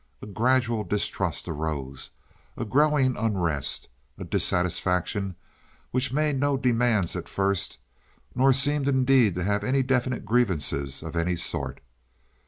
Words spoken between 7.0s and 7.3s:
at